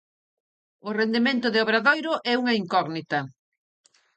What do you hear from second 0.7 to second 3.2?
O rendemento de Obradoiro é unha incógnita.